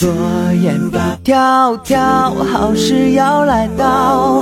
[0.00, 0.10] 左
[0.54, 4.40] 眼皮跳跳，好事要来到，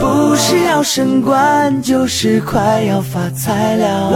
[0.00, 4.10] 不是要升官，就是快要发财了。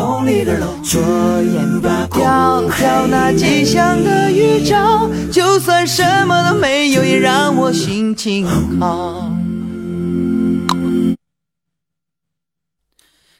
[0.82, 1.02] 左
[1.42, 8.46] 眼皮跳跳，那吉祥的预兆，就算什么都没有，也让我心情
[8.80, 9.30] 好。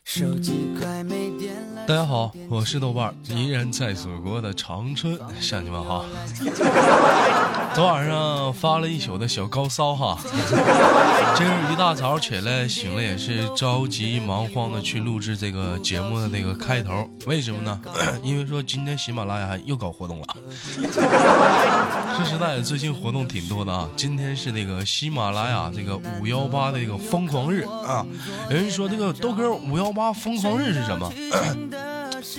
[0.04, 0.68] 手机。
[1.90, 6.04] 大家好，我是豆瓣，依然在祖国的长春向你们好。
[7.74, 10.16] 昨晚上发了一宿的小高烧哈，
[11.34, 17.80] 今儿一大早起来醒了也是着急忙慌的去录制这个节目的那个开头，为什么呢？
[18.22, 20.26] 因为说今天喜马拉雅又搞活动了。
[22.16, 23.88] 说实在的，最近活动挺多的啊。
[23.96, 28.06] 今天是那个喜马拉雅这个五幺八的这个疯狂日啊。
[28.48, 31.12] 有人说这个豆哥五幺八疯狂日是什么？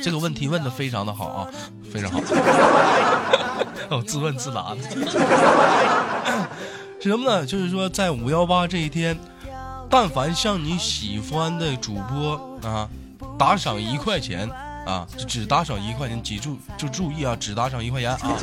[0.03, 1.47] 这个问题问的非常的好啊，
[1.91, 2.19] 非常好。
[3.89, 4.81] 哦，自问自答的。
[7.01, 7.45] 是什么呢？
[7.45, 9.19] 就是说在五幺八这一天，
[9.89, 12.87] 但凡向你喜欢的主播啊
[13.37, 14.49] 打赏一块钱
[14.85, 18.37] 啊，只打赏一块钱，记住就注意啊，只打赏一块钱啊。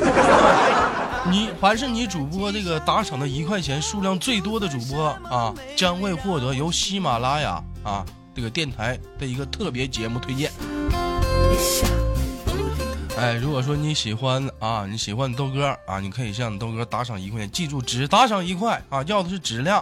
[1.29, 10.51] 你凡是你主播这个打赏的一块钱数量最多的主播啊，将会获得由喜马拉雅啊这个电台的一个特别节目推荐。
[13.17, 19.77] 哎，如果说你喜欢啊，你喜欢豆哥啊，你可以向豆哥打赏一块钱，记住只打赏一块啊，要的是质量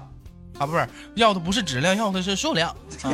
[0.57, 2.69] 啊，不是要的不是质量，要的是数量。
[3.03, 3.13] 啊、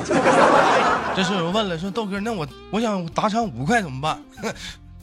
[1.13, 4.17] 这时候有人问了，说豆哥，那我我想打赏五块怎么办？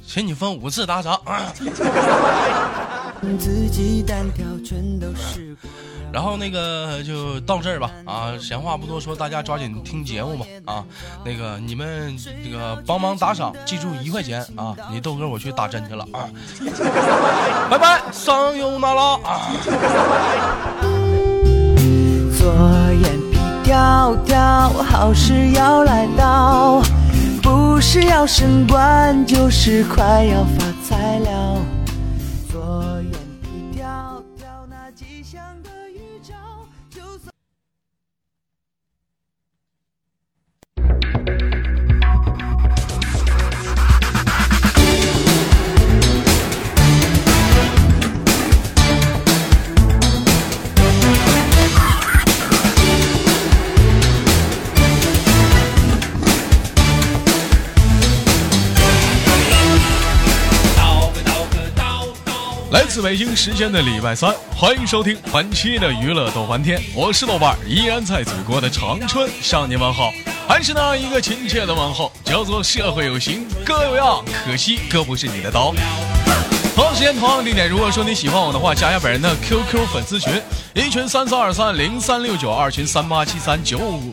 [0.06, 1.14] 请你分五次打赏。
[1.24, 1.52] 啊
[3.38, 5.70] 自己单挑全都是过。
[6.12, 10.84] 然后那个就到这儿吧，啊，闲话不多说，大家抓紧听节目吧，啊，
[11.24, 16.28] 那个你们这个帮忙打赏，记住一块钱啊，你豆哥我去打针去了啊，
[17.70, 19.40] 拜拜，上有那拉啊。
[22.38, 22.52] 左
[23.02, 26.82] 眼皮跳跳，好事要来到，
[27.42, 30.64] 不是要升官，就是快要发
[62.90, 70.10] 自北京时间的礼拜三，欢迎收听本期的娱乐逗翻天，我是豆瓣，依然在祖国的长春向你问好，
[70.48, 75.72] 还是那一个亲切的问候，叫做社会有型哥有样，可惜哥不是你的刀。
[76.74, 80.42] 同样时间同样地点，如果说你喜欢我的话，加下本人的 QQ 粉丝群，
[80.74, 84.12] 一群三三二三零三六九，二群三八七三九五。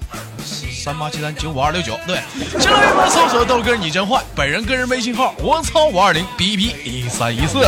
[0.84, 2.22] 三八七三九五二六九，对，
[2.60, 7.68] 新浪微博搜索豆哥你真坏，本人个人微信号我操五二零 B B 一三一四。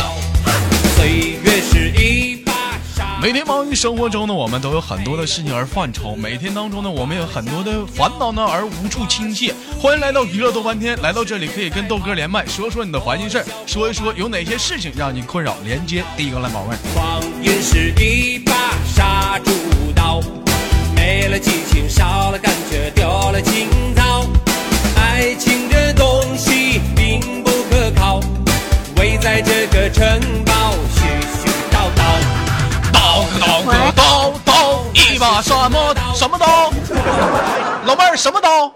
[1.00, 2.52] 岁月是一把
[2.94, 3.18] 杀。
[3.22, 6.14] 每天忙于生活中呢，我们都有很多的事情而犯愁。
[6.14, 9.50] 每天当中呢，我们有很多的烦恼呢，而无处倾泻。
[9.80, 15.56] 欢迎来到娱乐豆翻天，来到这里可以跟豆哥连麦，说说你的烦心事儿，说一说有哪些事情让你困扰。
[15.64, 18.52] 连接第一个来宝贝，光阴是一把
[18.94, 19.50] 杀猪
[19.96, 20.20] 刀，
[20.94, 24.26] 没了激情，少了感觉，丢了情操。
[24.96, 28.20] 爱情这东西并不可靠，
[28.96, 30.20] 围在这个城
[37.86, 38.72] 老妹儿什么刀？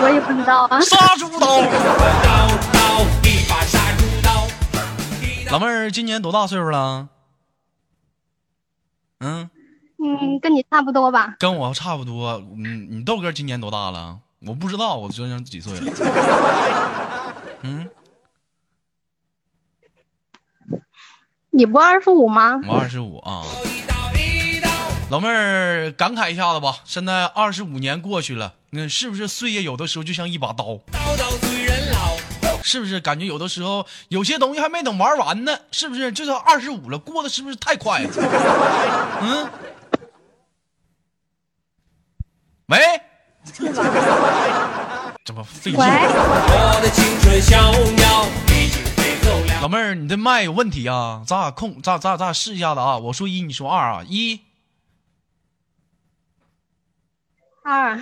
[0.00, 0.80] 我也不知道啊。
[0.80, 1.60] 杀猪刀。
[5.50, 7.08] 老妹儿今年多大岁数了？
[9.20, 9.48] 嗯，
[9.98, 11.36] 嗯，跟你差不多吧。
[11.38, 12.42] 跟我差不多。
[12.56, 14.18] 嗯，你豆哥今年多大了？
[14.46, 15.92] 我不知道，我究竟几岁了？
[17.62, 17.88] 嗯，
[21.50, 22.60] 你不二十五吗？
[22.68, 23.42] 我二十五啊。
[25.10, 26.80] 老妹儿，感慨一下子吧。
[26.84, 30.78] 现在二十五年过去了，那是不是岁月有的时候就像一把刀？
[30.92, 32.18] 刀刀催人老。
[32.62, 35.58] 是不是感觉有的时候有些东西还没等玩完呢？
[35.70, 36.12] 是不是？
[36.12, 38.10] 这都二十五了，过得是不是太快了？
[39.22, 39.48] 嗯。
[42.66, 42.78] 喂，
[45.24, 45.80] 怎么费劲。
[49.62, 51.22] 老妹儿，你的麦有问题啊？
[51.26, 52.98] 咱俩控，咱咱咱俩试一下子啊！
[52.98, 54.02] 我说一，你说二啊！
[54.06, 54.40] 一，
[57.70, 58.00] 二，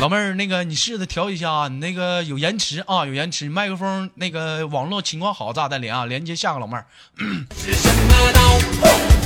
[0.00, 6.84] 老妹儿，那个你试着调一下，你那个有延迟啊，有延迟，麦克风那个网络情况好，咱俩再连啊，连接下个老妹儿。
[7.56, 8.58] 是什么刀？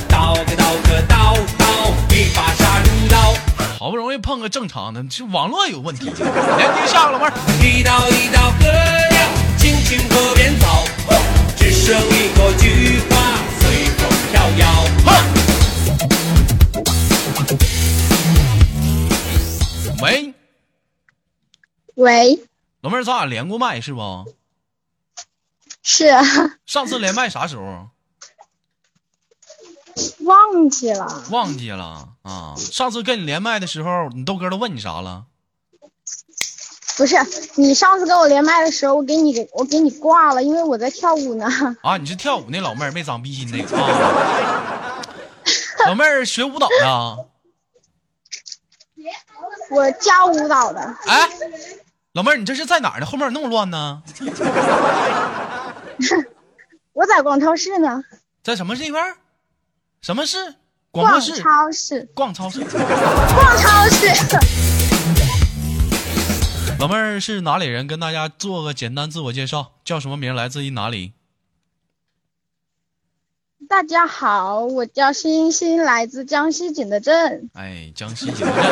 [0.07, 1.65] 刀个刀个刀刀，
[2.11, 3.33] 一把杀猪刀。
[3.79, 6.05] 好不容易碰个正常的，这网络有问题。
[6.05, 6.13] 连
[6.75, 7.33] 接下个老妹儿，
[7.63, 8.65] 一刀一刀割
[9.09, 9.27] 掉
[9.57, 10.83] 青青河边草，
[11.57, 13.15] 只剩一朵菊花
[13.59, 15.02] 随风飘摇。
[20.03, 20.33] 喂，
[21.95, 22.45] 喂，
[22.81, 24.35] 老妹儿，咱俩连过麦是不？
[25.81, 26.11] 是
[26.65, 27.87] 上次连麦啥时候？
[30.25, 32.53] 忘记了，忘记了啊。
[32.57, 35.23] 上次跟你连麦的时候，你豆哥都问你啥了？
[36.97, 37.15] 不是
[37.55, 41.47] 你上次跟我连麦的时候，我给你给我给你挂了，因为我在跳舞呢。
[41.81, 45.01] 啊，你是跳舞那老妹儿，没长逼心那个啊。
[45.87, 47.29] 老妹儿学舞蹈的。
[49.69, 51.29] 我教舞蹈的，哎，
[52.13, 53.05] 老妹儿，你这是在哪儿呢？
[53.05, 54.03] 后面那么乱呢？
[56.93, 58.03] 我在逛超市呢，
[58.43, 59.15] 在什么地方？
[60.01, 60.37] 什么市？
[60.91, 61.21] 广播逛。
[61.21, 62.59] 超市，逛超市。
[62.69, 64.07] 逛超市。
[66.79, 67.87] 老妹儿是哪里人？
[67.87, 70.35] 跟大家做个简单自我介绍，叫什么名？
[70.35, 71.13] 来自于哪里？
[73.73, 77.49] 大家好，我叫星星，来自江西景德镇。
[77.55, 78.63] 哎，江西景德镇。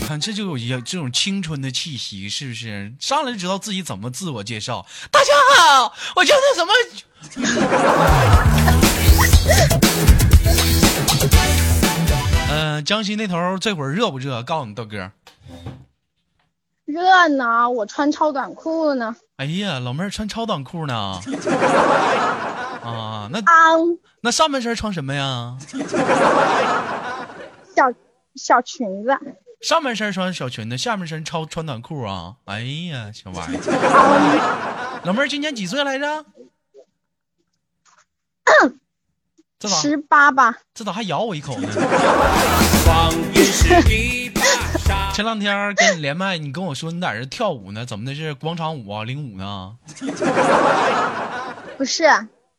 [0.00, 2.92] 你看，这就有一这种青春的气息，是不是？
[2.98, 4.84] 上来就知道自己怎么自我介绍。
[5.12, 5.26] 大家
[5.56, 6.72] 好，我叫那什么。
[12.50, 14.42] 嗯、 江西那头这会儿热不热？
[14.42, 15.12] 告诉你豆哥。
[16.86, 19.14] 热呢，我穿超短裤呢。
[19.36, 21.20] 哎呀，老妹儿穿超短裤呢。
[22.82, 23.76] 啊，那啊，
[24.22, 25.56] 那上半身穿什么呀？
[27.74, 27.92] 小
[28.34, 29.18] 小裙子。
[29.60, 32.36] 上半身穿小裙子，下半身超穿短裤啊！
[32.46, 32.60] 哎
[32.90, 36.24] 呀，小玩意儿，老妹儿今年几岁来着？
[39.58, 41.68] 这咋十八吧，这咋还咬我一口呢？
[45.12, 49.76] 前两天跟你连麦，你跟我说你在这跳舞呢，怎么的是广场舞啊，领舞呢？
[51.76, 52.04] 不是，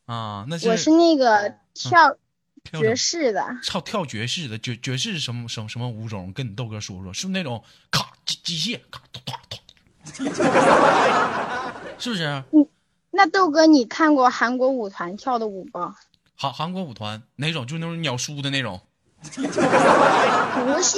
[0.06, 2.18] 啊，那是我是那个跳
[2.63, 6.31] 跳爵士的，跳跳爵士的爵爵士是什么什么什么舞种？
[6.33, 9.59] 跟你豆哥说说，是不是那种咔机机械咔咚咚咚，
[11.98, 12.44] 是不是？
[13.12, 15.80] 那豆哥，你看过韩国舞团跳的舞不？
[16.36, 17.68] 韩韩国舞团哪种？
[17.68, 18.81] 就那种鸟叔的那种，
[19.21, 19.30] 不
[20.81, 20.97] 是，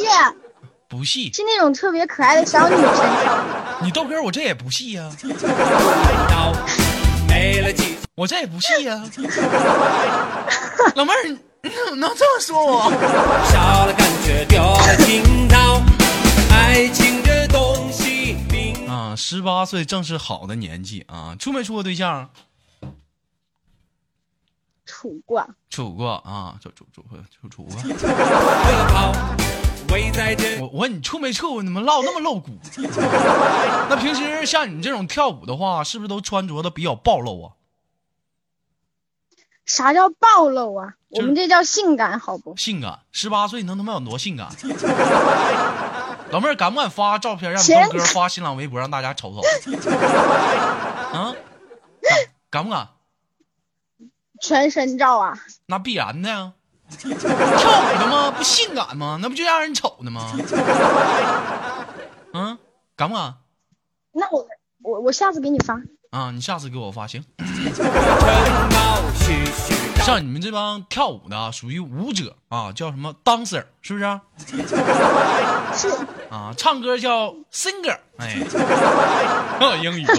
[0.88, 1.33] 不细。
[1.33, 3.77] 是那种特别可爱的小女生跳的。
[3.81, 5.11] 你豆哥我这也不细呀、
[8.15, 8.94] 我这也不细呀、
[10.95, 11.31] 老妹儿，你
[11.63, 12.83] 你怎么能这么说我？
[13.51, 15.81] 少了感觉丢了情操。
[16.51, 18.38] 爱情这东西
[18.88, 22.30] 啊，十八岁正是好的年纪啊，处没处过对象？
[24.86, 27.04] 处过，处过啊，处处处
[27.42, 27.75] 处处过。
[30.59, 31.63] 我我问你处没处？
[31.63, 32.51] 你怎么唠那么露骨？
[33.89, 37.54] 那平时像你这种跳舞的话，是不是都穿着的比较暴露啊？
[39.65, 40.94] 啥叫暴露啊？
[41.10, 42.56] 我们这叫性感，好不？
[42.57, 44.48] 性感，十八岁能他妈有多性感？
[46.31, 49.42] 老妹儿敢不敢发照片让你前豆哥发新浪微博让大家瞅瞅？
[51.14, 51.35] 啊，
[52.02, 52.87] 敢敢不敢？
[54.42, 55.37] 全身照啊！
[55.68, 56.54] 那必然的呀。
[56.90, 57.14] 跳舞
[57.99, 58.31] 的吗？
[58.35, 59.18] 不性感吗？
[59.21, 60.31] 那不就让人瞅的吗？
[62.33, 62.57] 嗯，
[62.97, 63.35] 敢不敢？
[64.11, 64.47] 那我
[64.81, 65.80] 我我下次给你发。
[66.09, 67.23] 啊，你下次给我发行。
[70.06, 74.21] 像你们这帮跳舞的啊，属于舞者啊，叫什么 dancer，是不是啊？
[75.73, 75.87] 是。
[76.30, 78.35] 啊，唱歌叫 singer，哎，
[79.81, 80.06] 英语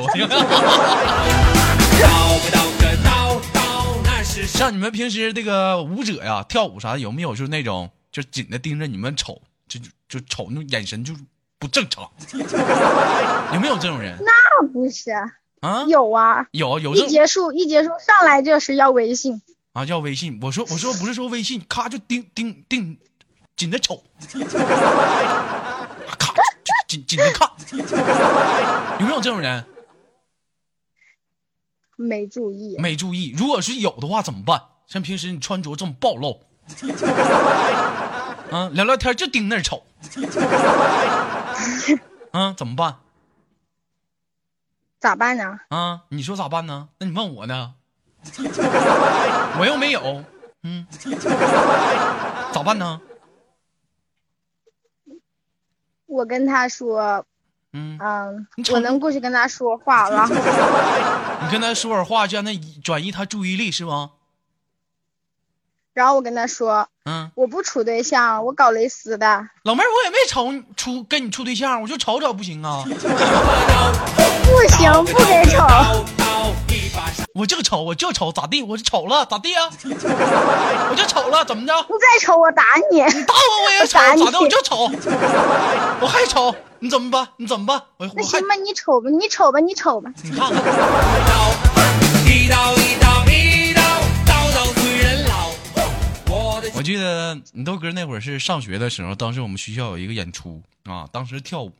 [4.46, 11.20] 像你们平时这个舞者呀，跳舞啥的，有没有就是那种就紧的盯着你们瞅，就就就瞅那种眼神就是
[11.58, 12.10] 不正常？
[13.52, 14.16] 有没有这种人？
[14.24, 14.32] 那
[14.68, 15.10] 不是
[15.64, 15.84] 啊？
[15.88, 16.46] 有啊？
[16.50, 19.40] 有有一结束一结束上来就是要微信，
[19.72, 20.38] 啊，要微信。
[20.42, 22.98] 我说我说不是说微信，咔就盯盯盯，
[23.56, 24.02] 紧着瞅，
[26.18, 27.48] 咔就紧紧着看，
[29.00, 29.64] 有没有这种人？
[31.96, 32.76] 没注意。
[32.78, 34.60] 没注意，如果是有的话怎么办？
[34.86, 36.42] 像平时你穿着这么暴露，
[38.50, 39.82] 啊，聊聊天就盯那儿瞅，
[42.32, 42.96] 啊，怎么办？
[45.04, 45.60] 咋办呢？
[45.68, 46.88] 啊，你说咋办呢？
[46.98, 47.74] 那你问我呢？
[49.60, 50.24] 我又没有，
[50.62, 50.86] 嗯，
[52.50, 52.98] 咋办呢？
[56.06, 57.22] 我跟他说，
[57.74, 62.50] 嗯，嗯我能过去跟他说话，然 后你跟他说会儿话，就让他
[62.82, 64.12] 转移他注意力是吗？
[65.92, 69.46] 然后我跟他说，嗯，我不处对象，我搞蕾丝的。
[69.64, 72.82] 老妹儿，我也没瞅你处跟你处对象，我就瞅瞅不行啊？
[74.54, 75.66] 不行，不给瞅。
[77.34, 78.62] 我就瞅，我就瞅，咋地？
[78.62, 79.68] 我就瞅了，咋地啊？
[79.82, 81.74] 我就瞅了，怎么着？
[81.88, 82.98] 你再瞅我打你！
[83.02, 84.38] 你打我我也瞅，咋的？
[84.38, 84.88] 我就瞅，
[86.00, 87.26] 我还瞅，你怎么办？
[87.36, 87.82] 你怎么办？
[87.96, 90.12] 我那行吧，你瞅吧，你瞅吧，你瞅吧。
[90.22, 90.52] 你看
[92.24, 93.82] 一刀一刀一刀，
[94.24, 95.50] 刀刀催人老。
[96.76, 101.72] 我记得你豆哥那会儿是上学的时候，当时我们学校有一个演出啊，当时跳舞，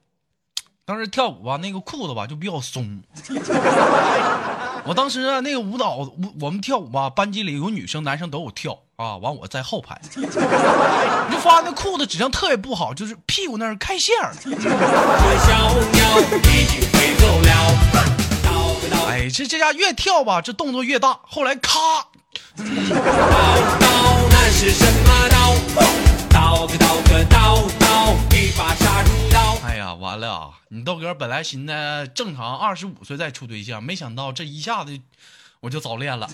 [0.87, 3.03] 当时跳舞吧，那个裤子吧就比较松。
[4.87, 10.29] 我当时啊，那个舞蹈，舞我们跳舞吧，班级里有女生、男生都有跳啊，完我在后排，你就
[11.41, 14.15] 发现那裤子质量特别不好，就是屁股那儿开线
[19.09, 21.79] 哎，这这家越跳吧，这动作越大，后来咔，
[22.59, 22.65] 刀
[23.81, 23.87] 刀，
[24.29, 25.55] 那是什么刀？
[26.29, 29.34] 刀个刀个刀刀，一把杀猪刀。
[29.67, 30.61] 哎呀，完了啊！
[30.69, 31.73] 你豆哥本来寻思
[32.15, 35.01] 正常二十五岁再处对象，没想到这一下子
[35.61, 36.29] 我就早恋了，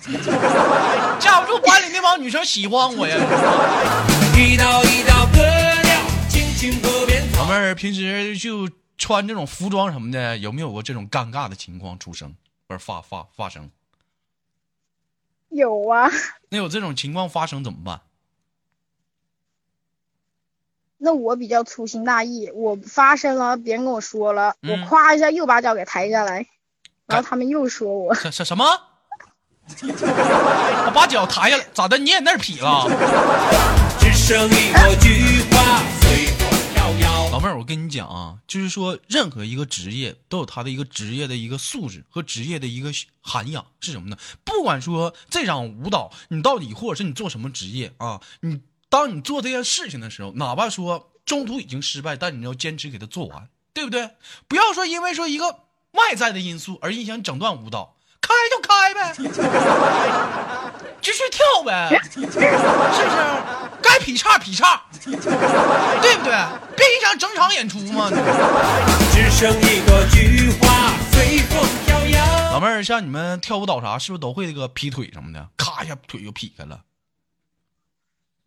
[1.20, 3.16] 架不住班里那帮女生喜欢我呀。
[4.37, 5.38] 一刀一刀割
[5.82, 5.92] 掉
[6.28, 7.42] 青青河边草。
[7.42, 8.68] 老妹儿平时就
[8.99, 12.34] 穿这种服装什么的，有没有过这种尴尬的情况出生，
[12.66, 13.70] 不是发发发生？
[15.50, 16.10] 有啊，
[16.49, 18.00] 那有这种情况发生怎么办？
[21.02, 26.47] 那我比较粗心大意，我发生了，别人跟我说了，嗯我夸一下又把脚给抬下来，
[27.07, 28.66] 然后他们又说我，什什什么？
[29.83, 31.97] 我把脚抬下来，咋的？
[31.97, 32.85] 你也那儿劈了？
[33.99, 37.30] 只剩一朵菊花随风飘摇。
[37.30, 42.90] 老妹儿，我跟你讲啊，就是说，任何一个职业都有他的一个职业的一个素质和职业的一个
[43.23, 44.16] 涵养是什么呢？
[44.45, 54.11] 不管说这场舞蹈你到底或者是你做什么职业啊，你当你做这件事情的时候，哪怕说中途已经失败，但你要坚持给它做完，对不对？
[54.49, 55.61] 不要说因为说一个
[55.92, 59.14] 外在的因素而影响整段舞蹈，开就开呗，
[61.00, 62.40] 继续跳呗，是不是？
[63.80, 66.35] 该劈叉劈叉，对不对？
[66.76, 68.11] 别影响整场演出嘛。
[68.11, 72.52] 只剩一朵菊花随风飘摇。
[72.52, 75.49] 老妹儿，像你们跳舞蹈啥，是不是都会那个劈腿什么的？
[75.56, 76.80] 咔一下腿就劈开了，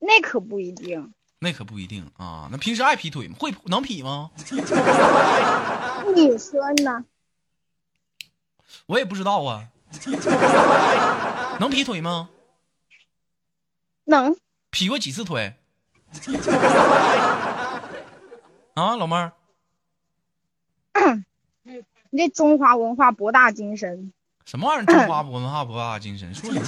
[0.06, 2.50] 那可不一定，那可不一定啊。
[2.52, 3.36] 那平时爱劈腿吗？
[3.40, 4.32] 会能劈吗？
[6.14, 7.06] 你说呢？
[8.86, 9.70] 我也不知道啊。
[11.60, 12.30] 能劈腿吗？
[14.06, 14.36] 能，
[14.72, 15.54] 劈过几次腿？
[18.76, 19.32] 啊，老妹儿，
[22.10, 24.12] 你这中华文化博大精深，
[24.46, 24.86] 什么玩意儿？
[24.86, 26.66] 中华文化博大精深，说什么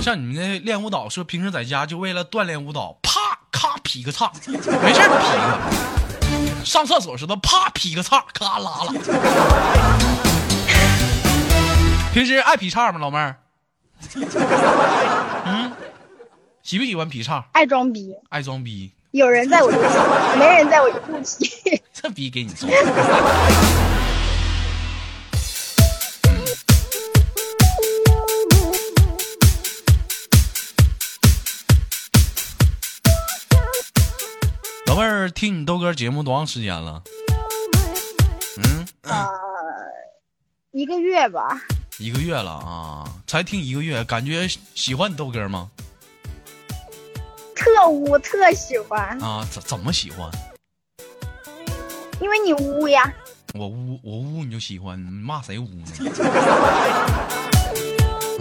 [0.00, 6.64] 像你们那练舞蹈，说平时在家就为了锻炼舞蹈，啪咔劈个叉，没事就劈一个。
[6.64, 8.92] 上厕所时候啪劈个叉，咔拉了。
[12.12, 13.36] 平时爱劈叉吗，老妹儿？
[15.44, 15.72] 嗯，
[16.62, 17.44] 喜不喜欢劈叉？
[17.52, 21.82] 爱装逼，爱装逼，有人在我就提，没人在我就不劈。
[21.92, 22.70] 这逼给你装。
[35.30, 37.02] 听你豆哥节目多长时间了？
[38.56, 39.28] 嗯，呃，
[40.72, 41.60] 一个月吧，
[41.98, 45.70] 一个月了啊，才听一个月，感觉喜欢你豆哥吗？
[47.54, 50.30] 特污，特喜欢，啊，怎怎么喜欢？
[52.20, 53.12] 因为你污呀。
[53.54, 55.86] 我污我污你就喜欢，你骂谁污呢？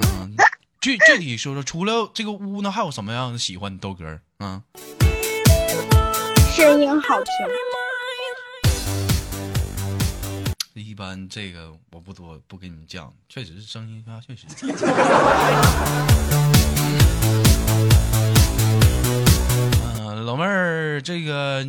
[0.02, 0.36] 嗯，
[0.82, 4.20] 具具体说说，除了这个污呢，还有什么样的喜欢你豆哥？
[4.38, 4.62] 啊，
[6.58, 7.32] 声音好听，
[10.74, 14.48] 一般这个我不多不跟你们讲，确实是声音啊，确实。
[20.26, 21.64] 老妹儿，这个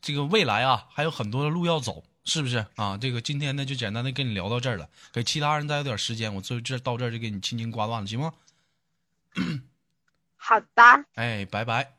[0.00, 2.98] 这个未来啊，还有很多的路要走，是不是啊？
[3.00, 8.32] 这个今天呢，就简单的跟你聊到这儿了，给其他人再有点时间，我这这到这儿就给你轻轻挂断了，行吗？
[10.36, 10.66] 好的。
[11.14, 11.92] 哎，拜拜。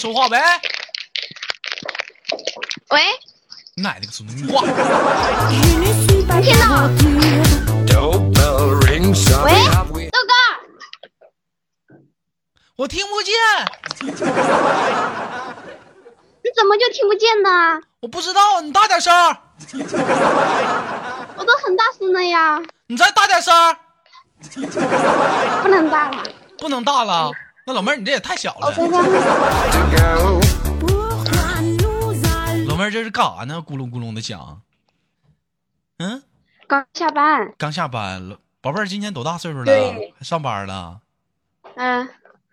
[0.00, 0.40] 说话呗？
[2.88, 3.02] 喂，
[3.74, 4.68] 你奶奶个孙子，你挂了！
[6.32, 6.88] 听到
[9.92, 10.32] 喂豆哥，
[12.76, 13.34] 我听不见，
[14.06, 14.10] 你
[16.56, 17.78] 怎么就听不见呢？
[18.00, 19.12] 我不知道，你大点声，
[21.36, 23.76] 我都很大声了呀，你再大点声，
[25.62, 26.24] 不能大了。
[26.56, 27.30] 不能大了。
[27.66, 28.72] 那老妹儿，你这也太小了。
[32.66, 33.62] 老妹儿这是干啥呢？
[33.66, 34.62] 咕隆咕隆的响。
[35.98, 36.22] 嗯，
[36.66, 38.38] 刚下班，刚下班了。
[38.62, 39.72] 宝贝儿，今年多大岁数了？
[40.18, 41.00] 还上班了？
[41.76, 42.08] 嗯，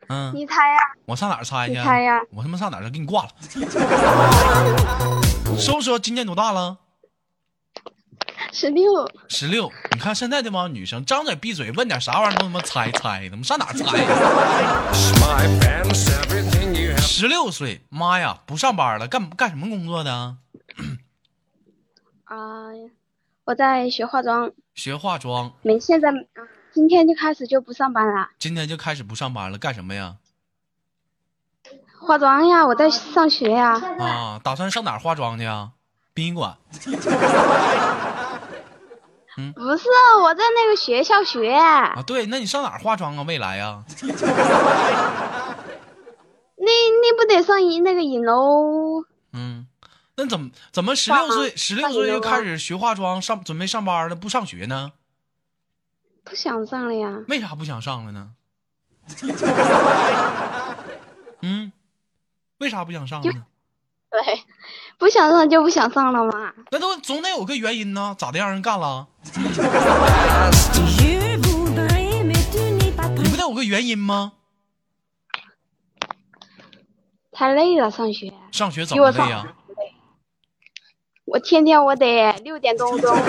[0.10, 0.78] 嗯，你猜呀？
[1.06, 1.76] 我上哪儿猜去？
[1.76, 2.90] 猜呀我他妈上哪儿去？
[2.90, 3.30] 给你挂了。
[5.58, 6.78] 说不说今年多大了？
[8.52, 9.72] 十六，十六。
[9.92, 13.98] 你看现在这帮女生，张嘴闭嘴问点啥玩意儿都他妈猜猜的，我们上哪猜.
[16.98, 20.38] 十六岁，妈呀，不上班了，干干什么工作的？
[22.26, 22.68] 啊、
[23.46, 30.18] 我在学化妆，学化妆，没现在，啊今天就开始就不上班了，今天就开始不上班了，干什么呀？
[32.00, 35.72] 化妆呀，我在上学呀，啊，打算上哪儿化妆去啊？
[36.14, 36.58] 殡仪馆。
[39.56, 39.88] 不是
[40.24, 43.24] 我在那个学校学，啊，对，那你上哪儿化妆啊？
[43.24, 43.84] 未来呀、
[46.58, 49.04] 那那不得上一那个影楼？
[49.34, 49.68] 嗯，
[50.16, 54.94] 那怎么怎么十六岁十六岁就开始学化妆，上准备上班了，不上学呢？
[56.24, 58.32] 不想上了呀，为啥不想上了呢？
[61.44, 61.72] 嗯，
[62.58, 63.46] 为啥不想上了呢？
[64.10, 64.44] 对，
[64.98, 66.52] 不想上就不想上了嘛。
[66.72, 69.08] 那都总得有个原因呢，咋的让人干了？
[73.16, 74.34] 你不得有个原因吗？
[77.32, 78.34] 太累了，上学。
[78.52, 79.46] 上学怎么累呀？
[81.26, 83.22] 我天天我得六点钟钟起，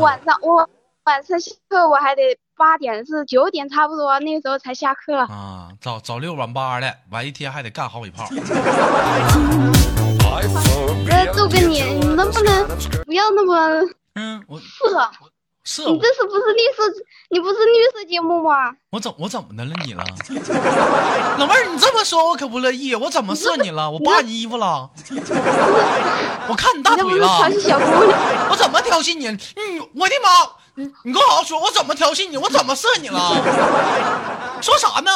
[0.00, 0.68] 晚上我
[1.04, 5.18] 晚上下课我还得八点是九点差不多那个时候才下课。
[5.18, 8.26] 啊，早早六晚八的，晚一天还得干好几炮。
[11.10, 12.68] 呃，豆哥你你能不能
[13.06, 15.10] 不要那么嗯，我色？
[15.64, 16.82] 是你这是不是绿色？
[17.30, 18.72] 你不是绿色节目吗？
[18.90, 20.02] 我怎我怎么的了你了？
[21.38, 22.94] 老妹儿，你这么说我可不乐意。
[22.94, 23.90] 我怎么色你了？
[23.90, 24.88] 我扒你衣服了？
[26.48, 27.60] 我看你大腿了是调。
[27.60, 28.48] 戏小姑娘？
[28.50, 29.26] 我怎么调戏你？
[29.28, 30.28] 嗯，我的妈！
[30.76, 32.36] 你你给我好好说，我怎么调戏你？
[32.36, 33.20] 我怎么射你了？
[34.62, 35.10] 说啥呢？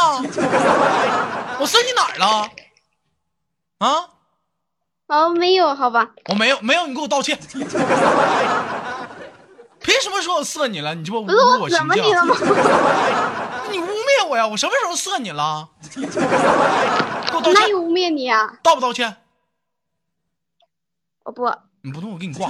[1.60, 2.50] 我射你哪儿了？
[3.78, 4.08] 啊？
[5.12, 6.08] 哦，没有，好吧。
[6.30, 7.38] 我没有没有，你给我道歉。
[9.78, 10.94] 凭什么说我色你了？
[10.94, 11.86] 你这不侮不是辱我形象？
[11.86, 12.34] 么你了吗？
[13.70, 14.46] 你污蔑我呀！
[14.46, 15.68] 我什么时候色你了？
[15.92, 16.00] 给
[17.36, 18.54] 我道歉，哪有污蔑你啊？
[18.62, 19.16] 道不道歉？
[21.24, 22.48] 我不，你不动我给你挂。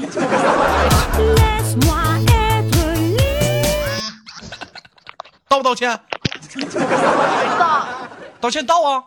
[5.48, 5.98] 道不道歉？
[7.58, 7.86] 道，
[8.40, 9.04] 道歉道啊！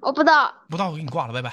[0.00, 0.54] 我不道。
[0.70, 1.52] 不道我给你挂了，拜拜。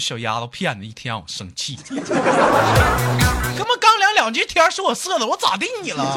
[0.00, 1.78] 小丫头片子，一天让我生气。
[1.86, 1.94] 他
[3.64, 6.16] 妈刚聊两句天儿，说我色的，我咋地你了？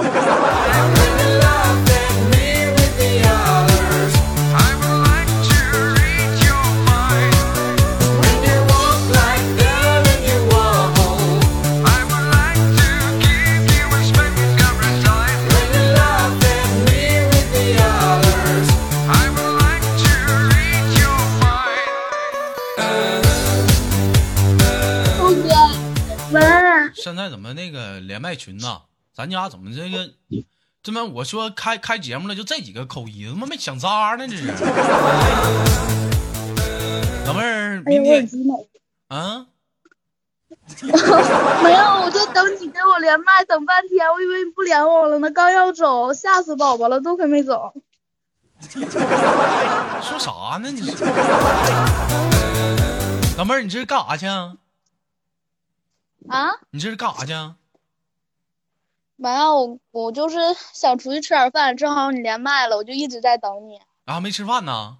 [27.34, 28.82] 怎么那个连麦群呐？
[29.12, 30.13] 咱家怎么这个？
[30.84, 34.50] 这么我说开开节目了，就这几个扣一，他妈没想渣呢，这是。
[37.26, 38.54] 老妹儿，明天我耳机呢？
[39.08, 39.48] 啊，
[41.63, 47.74] 没有，我就等你跟我连麦，等半天，我以为你不连我了呢，刚要走，吓死宝宝了，都还没走。
[48.69, 50.69] 说啥呢？
[50.69, 51.04] 你是
[53.36, 54.54] 老妹儿，你这是干啥去啊？
[56.34, 56.50] 啊？
[56.72, 57.56] 你这是干啥去啊？
[59.15, 60.38] 没有，我我就是
[60.74, 63.80] 想出去吃点饭，正好你连麦了，我就一直在等你。
[64.06, 64.98] 啊，没吃饭呢？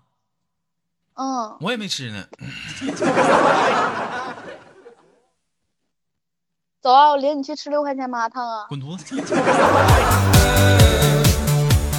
[1.16, 2.28] 嗯，我也没吃呢。
[6.80, 8.66] 走啊，我领你去吃六块钱麻辣烫啊！
[8.70, 9.16] 滚犊子！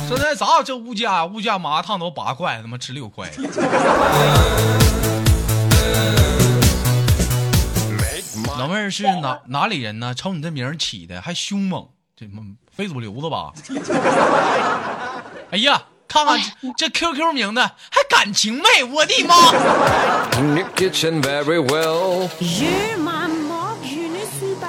[0.07, 1.27] 现在咋这物价？
[1.27, 3.29] 物价麻辣烫都八块，他妈吃六块。
[8.59, 10.15] 老妹儿是哪哪里人呢？
[10.15, 13.53] 瞅你这名儿起的还凶猛，这他妈非主流的吧？
[15.51, 16.39] 哎呀，看看
[16.77, 19.35] 这这 QQ 名字还感情妹，我的妈.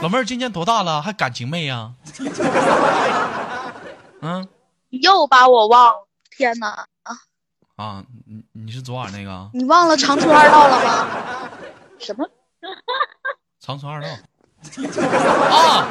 [0.02, 1.02] 老妹儿今年多大了？
[1.02, 1.91] 还感情妹呀、
[4.21, 4.48] 嗯
[4.89, 6.86] 你又把我忘了，天哪！
[7.76, 11.08] 啊，你你是昨晚那个你忘了长春二道了吗？
[12.00, 12.28] 什么？
[13.65, 14.08] 长春二道
[15.49, 15.88] 啊？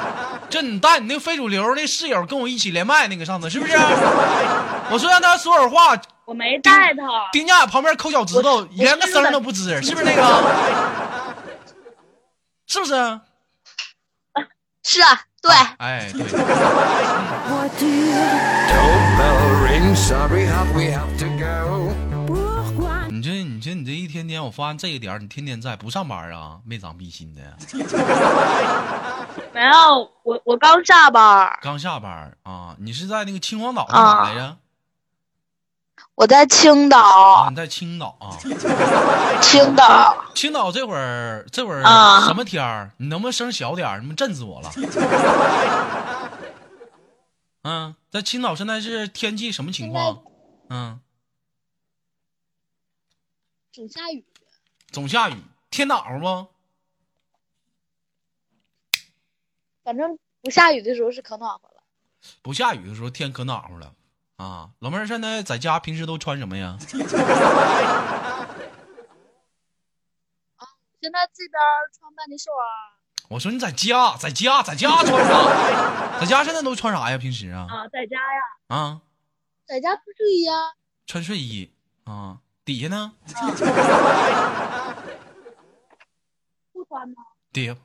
[0.48, 3.72] 这你带你那个非主流那室友跟我一起连麦那个上次是不是？
[3.72, 7.02] 我说让他说会儿话，我没带他。
[7.32, 10.22] 丁家旁边抠脚趾头，连个声都不吱，是不是那个？
[12.68, 12.92] 是不是？
[14.84, 16.22] 是啊，对，哎，对，
[23.64, 23.74] Go.
[23.74, 26.61] 你这一天天，我发现这一点儿，你天天在不上班啊？
[26.64, 27.42] 没长逼心的，
[29.53, 32.77] 没有，我我刚下班，刚下班啊？
[32.79, 34.57] 你是在那个秦皇岛哪来着？
[36.16, 38.37] 我在青啊，岛，你在青岛啊？
[39.42, 40.16] 青岛。
[40.35, 42.92] 青岛这会儿这会儿啊什么天儿？
[42.98, 43.98] 你能不能声小点儿？
[44.00, 44.70] 你们震死我了！
[47.62, 50.18] 嗯，在青岛现在是天气什么情况？
[50.68, 51.00] 嗯，
[53.74, 54.24] 总下雨，
[54.92, 55.34] 总下雨，
[55.68, 56.46] 天挡吗？
[59.82, 61.82] 反正不下雨的时候是可暖和了。
[62.40, 63.92] 不下雨的时候天可暖和了
[64.37, 64.70] 啊！
[64.78, 66.78] 老妹儿现在在家平时都穿什么呀？
[70.54, 70.68] 啊
[71.02, 71.60] 现在这边
[71.98, 72.94] 穿半截袖啊。
[73.28, 76.20] 我说你在家，在家，在家穿啥？
[76.20, 77.18] 在家现在都穿啥呀？
[77.18, 79.02] 平时啊啊，在家呀，啊，
[79.66, 80.74] 在家穿睡衣啊。
[81.06, 81.72] 穿睡衣
[82.04, 83.12] 啊，底下呢？
[86.72, 87.16] 不穿吗？
[87.53, 87.77] 底下。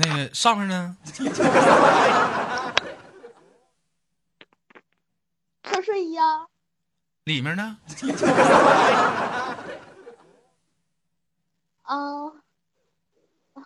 [0.00, 0.96] 那个上面呢？
[5.62, 6.46] 穿睡衣啊
[7.24, 7.78] 里面呢？
[11.82, 11.96] 啊
[13.54, 13.62] 啊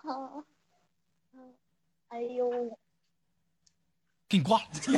[2.10, 2.78] 哎呦。
[4.32, 4.64] 给你挂了。
[4.80, 4.96] 你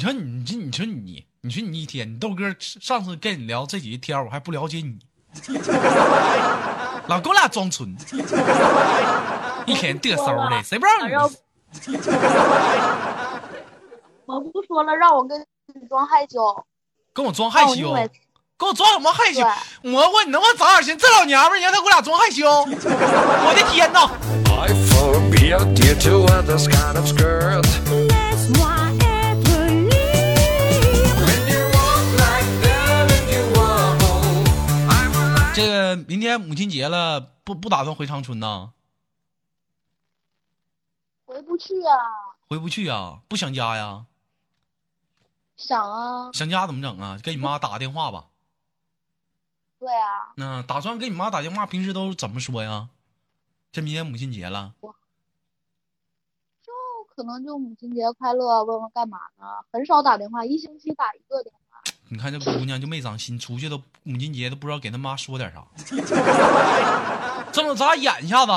[0.00, 4.98] 说你这，你说你，你说你一天，你豆哥上次跟你聊这几天，我还不了解你，
[7.06, 7.94] 老跟我俩装纯，
[9.66, 11.12] 一天嘚瑟的，谁不让你？
[14.24, 15.38] 我不说了，让我跟
[15.74, 16.64] 你装害羞。
[17.12, 18.08] 跟我装害羞让
[18.60, 19.40] 我另外，跟我装什么害羞
[19.82, 19.90] 对？
[19.92, 20.96] 我我你能不能长点心？
[20.98, 22.46] 这老娘们儿，你让她给我俩装害羞？
[22.68, 24.10] 我的天呐
[24.50, 27.64] ！I forbid you to wear this kind of skirt.
[31.16, 34.44] When you walk like that and you wobble,
[34.90, 38.70] I will like 这个明天母亲节了，不不打算回长春呐？
[41.24, 41.96] 回不去啊。
[42.48, 43.20] 回不去呀？
[43.28, 44.04] 不想家呀？
[45.56, 47.16] 想啊，想家怎么整啊？
[47.22, 48.24] 给你妈打个电话吧。
[49.80, 52.88] 对啊，那打算给你妈打电话，平时都怎么说呀？
[53.72, 54.94] 这明天母亲节了，就
[57.16, 59.46] 可能就母亲节快乐，问问干嘛呢？
[59.72, 61.80] 很少打电话，一星期打一个电话。
[62.08, 65.66] 你看这姑娘就没长心，出去都母亲节都不知道给她妈说点啥。
[67.50, 68.52] 这么咱俩演一下子，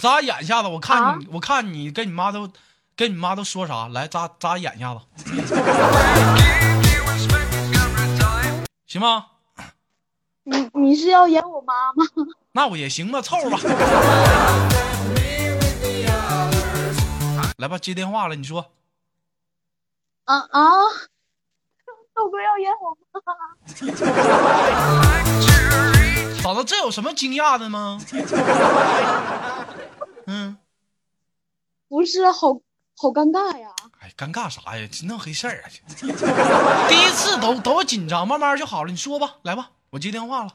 [0.00, 2.48] 咱俩演一下子，我看你，我看你跟你妈都
[2.94, 3.88] 跟你妈都说啥？
[3.88, 5.00] 来，咱咱俩演一下子.
[8.86, 9.26] 行吗？
[10.50, 12.06] 你你是要演我妈吗？
[12.52, 13.58] 那我也行吧，凑合吧。
[17.58, 18.70] 来吧，接电话了，你说
[20.24, 20.62] 啊啊！
[22.14, 23.20] 豆哥要演我妈，
[26.42, 28.00] 嫂子，这有什么惊讶的吗？
[30.26, 30.56] 嗯，
[31.88, 32.54] 不是好
[32.96, 33.68] 好尴尬呀。
[34.00, 34.88] 哎，尴尬啥呀？
[35.04, 35.68] 那回事儿啊！
[36.88, 38.90] 第一次都都紧张，慢慢就好了。
[38.90, 40.50] 你说吧，来吧，我接电话了。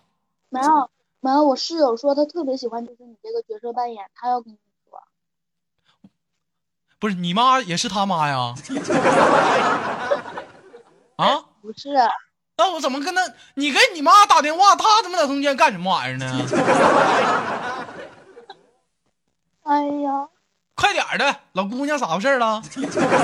[0.50, 4.58] 没有没有，我室友说他特别喜欢就是你这个角色扮演，他要跟你
[4.90, 5.00] 说。
[7.00, 8.54] 不是你妈也是他妈呀？
[11.18, 11.46] 啊？
[11.62, 11.90] 不是，
[12.58, 13.22] 那我怎么跟他？
[13.56, 16.26] 你给你妈打电话，他怎么在中间干什么玩意儿呢？
[19.64, 20.28] 哎呀，
[20.76, 22.62] 快点的，老姑娘咋回事了？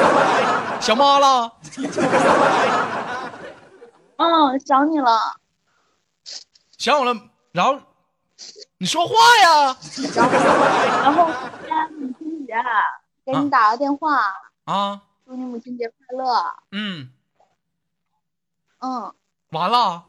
[0.81, 1.53] 想妈了？
[4.15, 5.38] 嗯，想你了。
[6.79, 7.13] 想我了？
[7.51, 7.77] 然后
[8.77, 9.13] 你说话
[9.43, 9.75] 呀？
[11.03, 12.53] 然后今天母亲节，
[13.25, 14.17] 给你打个电话，
[14.63, 16.55] 啊，祝你母亲节快乐。
[16.71, 17.09] 嗯，
[18.79, 19.13] 嗯，
[19.49, 20.05] 完了，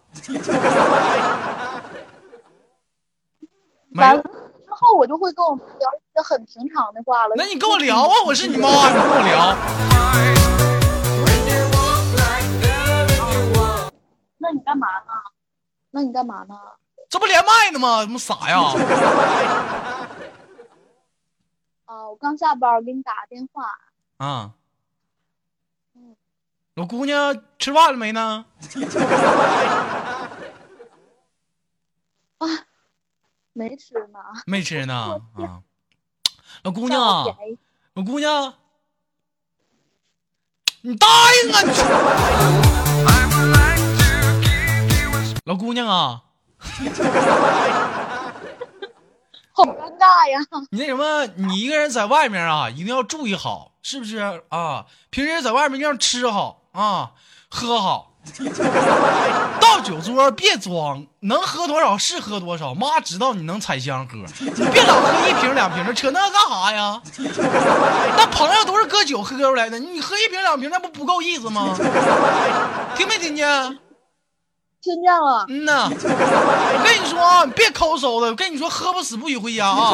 [3.89, 4.31] 没 完了了。
[4.65, 7.35] 之后我就会跟我妈聊一些很平常的话了。
[7.37, 9.57] 那你跟我聊啊，我是你妈，你跟我聊。
[14.39, 15.11] 那你干嘛呢？
[15.91, 16.55] 那你干嘛呢？
[17.09, 18.01] 这不连麦呢吗？
[18.03, 18.59] 怎么傻呀？
[21.87, 23.65] 啊，我刚下班，我给你打个电话。
[24.19, 24.53] 啊，
[26.75, 28.45] 老姑娘吃饭了没呢？
[32.39, 32.47] 啊
[33.53, 34.19] 没吃呢。
[34.47, 35.63] 没吃呢啊。
[36.63, 37.01] 老姑娘
[37.95, 38.55] 老姑娘，
[40.83, 41.61] 你答应啊！
[41.63, 41.73] 你
[45.51, 46.21] 老姑娘啊，
[49.51, 50.39] 好尴尬呀！
[50.71, 54.19] 你那什么，你一个人在外面啊，一定要注意好，是不是
[54.51, 54.87] 啊？
[55.11, 57.11] 平时在外面一定要吃好啊，
[57.51, 58.13] 喝好。
[59.61, 62.73] 到酒桌别装，能喝多少是喝多少。
[62.73, 67.03] 妈知道你能采香喝，你别老喝一瓶两瓶的，扯那干啥呀？
[68.17, 71.77] 那朋友都是搁酒喝出来的，你喝一瓶两瓶，那不不够意思吗？
[72.97, 73.79] 听没听见？
[74.83, 79.93] 听见了，嗯呐，我跟你说啊，你别抠搜的，我跟你说，喝不死不许回家啊。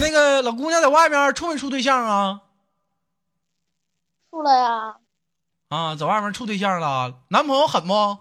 [0.00, 2.40] 那个老姑娘在外面处没处对象啊？
[4.30, 4.96] 处了呀。
[5.68, 8.18] 啊，在外面处对象了，男朋友狠不？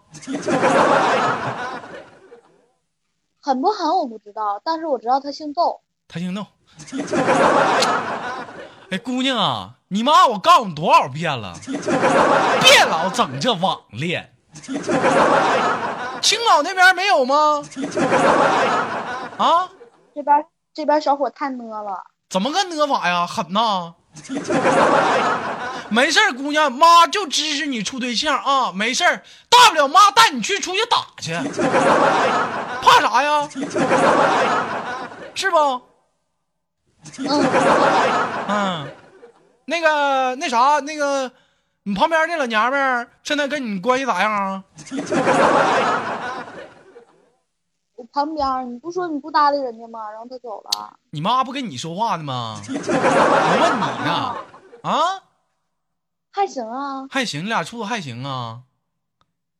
[3.40, 5.82] 狠不狠我不知道，但是我知道他姓窦。
[6.08, 6.46] 他姓窦。
[8.92, 11.54] 哎，姑娘啊，你妈我告诉你多少遍了，
[12.62, 14.34] 别老整这网恋。
[16.22, 17.64] 青岛那边没有吗？
[19.38, 19.70] 啊？
[20.16, 23.28] 这边这边小伙太呢了，怎么个呢法呀？
[23.28, 23.94] 狠呐！
[25.90, 31.34] 没事儿，姑娘，妈就支持你处对象啊，没事儿，大不了妈带你去出去打去，
[32.82, 33.50] 怕啥呀？
[35.36, 35.82] 是不？
[37.20, 37.28] 嗯，
[38.50, 38.88] 嗯，
[39.66, 41.32] 那个那啥，那个
[41.84, 44.64] 你旁边那老娘们儿现在跟你关系咋样啊？
[47.96, 50.10] 我 旁边你不说你不搭理人家吗？
[50.12, 52.60] 然后他走了，你妈不跟你说话呢吗？
[52.68, 52.74] 我
[53.62, 54.36] 问你呢，
[54.84, 55.22] 啊，
[56.32, 58.62] 还行啊，还行，你俩处的还行啊？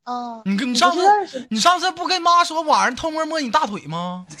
[0.04, 4.24] 嗯，你跟你你上次你上次不跟妈说晚上偷摸摸你大腿吗？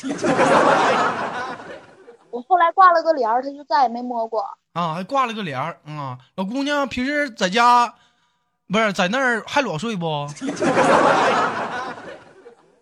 [2.30, 4.44] 我后来挂了个帘儿，他就再也没摸过。
[4.72, 6.18] 啊，还挂了个帘儿啊。
[6.34, 7.94] 老姑娘平时在家，
[8.68, 10.28] 不是在那儿还裸睡不？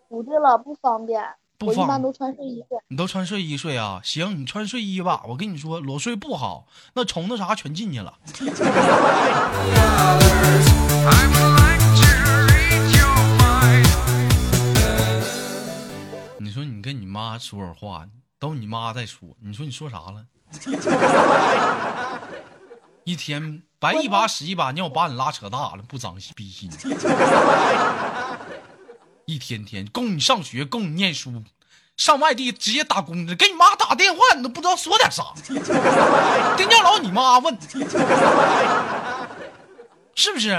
[0.08, 1.22] 不对了，不方便，
[1.58, 2.78] 不方我一般都穿睡衣睡。
[2.88, 4.00] 你都穿睡衣睡啊？
[4.02, 5.22] 行，你穿睡衣吧。
[5.28, 8.14] 我跟你说，裸睡不好，那虫子啥全进去了。
[16.38, 18.06] 你说你跟你妈说会儿话，
[18.44, 20.22] 都你妈在说，你说你说啥了？
[23.04, 26.70] 一天白一把屎一把尿把你拉扯大了，不长逼心。
[29.24, 31.42] 一天天供你上学，供你念书，
[31.96, 35.32] 上外地直接打工的，给你妈打电话你都不知道说点啥，
[36.58, 37.58] 听见老你妈问，
[40.14, 40.50] 是不是？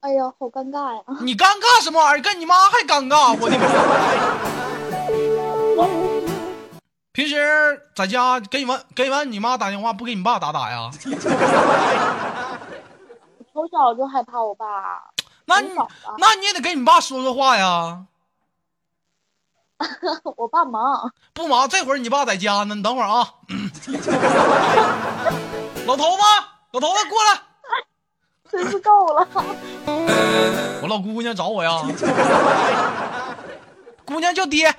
[0.00, 1.02] 哎呀，好尴尬呀！
[1.22, 2.22] 你尴尬什么玩意儿？
[2.22, 4.41] 跟你妈还尴尬，我的妈！
[7.12, 10.90] 平时在家给你完给完你妈打电话，不给你爸打打呀？
[13.52, 14.64] 从小就害怕我爸，
[15.44, 15.68] 那你
[16.16, 18.06] 那你也得跟你爸说说话呀。
[20.36, 21.12] 我爸忙。
[21.34, 23.34] 不忙，这会儿你爸在家呢，你等会儿啊。
[25.86, 26.22] 老头子，
[26.70, 27.42] 老头子过来，
[28.50, 29.28] 真是够了。
[30.80, 31.82] 我老姑娘找我呀。
[34.06, 34.74] 姑娘叫爹。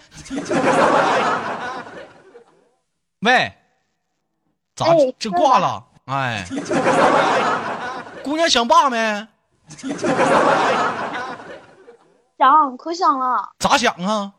[3.23, 3.53] 喂，
[4.75, 5.83] 咋哎这挂了？
[6.05, 6.45] 哎，
[8.23, 9.25] 姑娘想爸没？
[12.37, 14.33] 想可想了，咋想啊？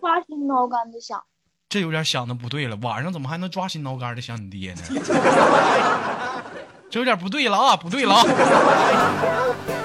[0.00, 1.22] 抓心挠肝的想。
[1.68, 4.82] 这有点想的不对了，晚上怎么还能抓心挠肝的想你爹呢？
[6.90, 8.24] 这有点不对了啊，不对了啊！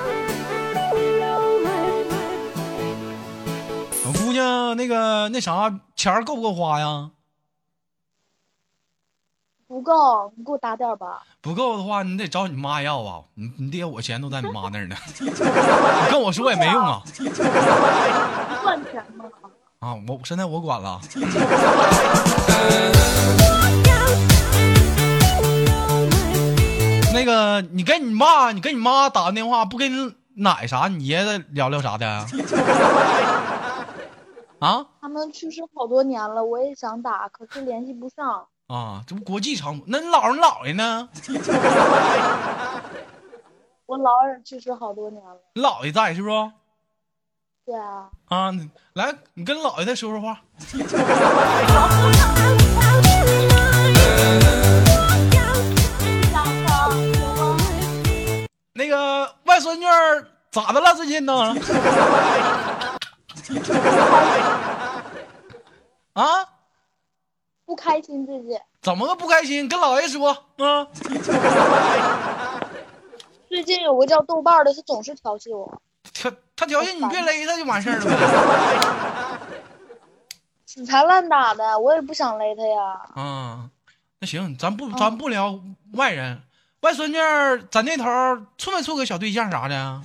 [4.33, 7.11] 娘那个那啥钱够不够花呀？
[9.65, 11.23] 不够，你给我打点吧。
[11.41, 13.23] 不够的话，你得找你妈要啊。
[13.33, 15.29] 你你爹我钱都在你妈那儿呢，你
[16.11, 17.01] 跟我说也没用啊。
[17.05, 17.23] 钱
[19.15, 19.25] 吗？
[19.79, 21.01] 啊，我现在我管了。
[27.13, 32.27] 那个，你跟你妈，你跟你妈打个电话，不跟你奶啥，你爷爷聊聊啥的呀？
[34.63, 38.47] 啊他们去世好多年了，我也想打，可是联系不上。
[38.67, 39.83] 啊，这不国际长途？
[39.87, 41.09] 那你姥姥你姥爷呢？
[43.85, 45.37] 我姥爷去世好多年了。
[45.55, 46.51] 你姥爷在是不是？
[47.65, 48.53] 对啊，啊，
[48.93, 50.39] 来，你跟姥爷再说说话。
[58.75, 59.83] 那个外孙女
[60.51, 60.95] 咋的了？
[60.95, 61.53] 最近呢？
[66.13, 66.23] 啊？
[67.65, 69.67] 不开心最近，怎么个不开心？
[69.69, 70.87] 跟老爷说啊。
[73.47, 75.81] 最近有个叫豆瓣的，他总是调戏我，
[76.13, 78.11] 调他调戏你，别勒他就完事儿了呗。
[80.65, 82.99] 死缠烂打的，我也不想勒他呀。
[83.15, 83.69] 啊，
[84.19, 85.59] 那行，咱不咱不聊
[85.93, 86.41] 外人，
[86.81, 88.03] 外孙女儿咱那头
[88.57, 90.01] 处没处个小对象啥的啊？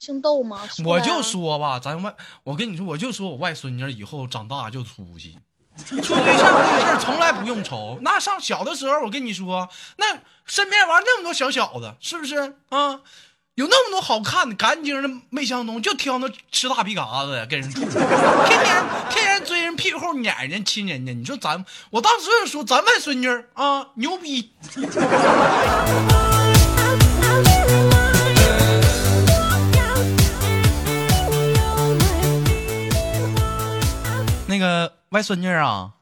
[0.00, 0.62] 姓窦吗？
[0.82, 5.38] 我就说吧，咱外，我跟你说，我就说我外孙女以后长大就出息，
[5.86, 7.98] 处对象这个事儿从来不用愁。
[8.00, 13.02] 那上小的时候，我跟你说，那身边玩那么多小小子，是不是啊？
[13.56, 21.12] 有那么多好看的、干净的没相中，就挑那吃大皮嘎子的跟人处， 天天天天追人屁股后撵人家亲人家。
[21.12, 24.50] 你说咱，我当时就说咱外孙女啊牛逼。
[34.60, 35.94] 个外孙女啊，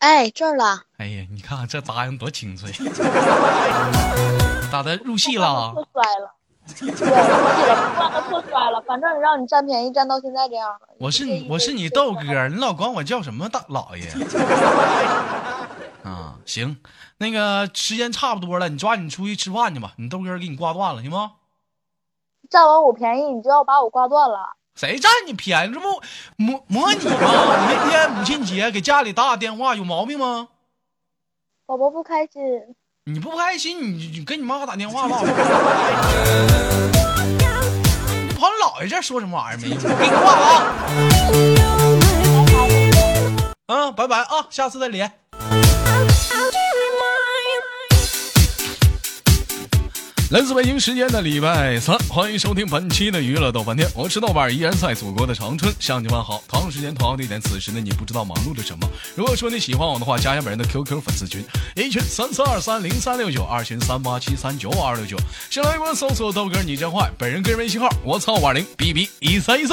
[0.00, 2.72] 哎，这儿了，哎呀，你看看这答应多清脆，
[4.72, 5.72] 咋的入戏了？
[5.72, 6.34] 破摔了。
[6.80, 10.80] 对，入戏了，不断的破摔了，反正让你占便宜占到现在这样了。
[10.98, 14.06] 我是你，我是你豆哥，你老管我叫什么大老爷？
[16.04, 16.76] 啊，行，
[17.18, 19.92] 那个时间差不多了，你抓紧出去吃饭去吧。
[19.96, 21.32] 你豆哥给你挂断了，行吗？
[22.50, 24.54] 占完我便宜，你就要把我挂断了。
[24.78, 25.74] 谁占你便宜？
[25.74, 26.00] 这不
[26.36, 27.66] 模模拟吗？
[27.68, 30.50] 明天母亲节给家里打打电话，有毛病吗？
[31.66, 32.40] 宝宝不开心，
[33.06, 35.18] 你不开心，你你跟你妈打电话吧。
[35.20, 35.30] 你
[38.34, 39.76] 跑你姥爷这说什么玩意儿没用？
[39.82, 40.46] 我给你挂了
[43.66, 43.88] 啊！
[43.88, 45.12] 啊，拜拜啊，下次再连。
[50.30, 56.44] 来自北京时间的礼拜三，欢迎收听本期的娱乐豆瓣天，我是豆瓣，依然在祖国的长春向你问好。
[56.46, 58.86] 同样时间同样地点，此时的你不知道忙碌着什么？
[59.14, 61.42] 如果说你喜欢我的话，加下本人的 QQ 粉丝群，
[61.74, 65.16] 一群三四二三零三六九，二群三八七三九五二六九，
[65.48, 69.72] 新来一波搜索豆哥你真坏，本人个人微信号我操五二零 B B 一三一四。